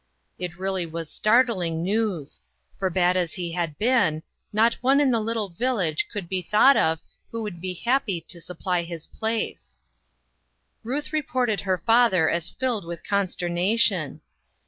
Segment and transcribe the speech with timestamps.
[0.39, 2.41] It really was startling news;
[2.79, 6.75] for bad as he had been, not one in the little village could be thought
[6.75, 9.77] of who would be likely to supply his place.
[10.83, 14.21] INNOVATIONS, 189 Ruth reported her father as filled with consternation.